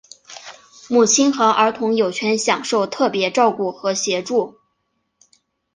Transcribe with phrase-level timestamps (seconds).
[0.89, 4.55] 母亲和儿童有权享受特别照顾和协助。